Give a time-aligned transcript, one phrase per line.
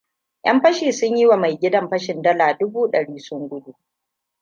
[0.43, 3.75] Ƴan fashi sun yiwa mai gidan fashin dala dubu ɗari sun gudu.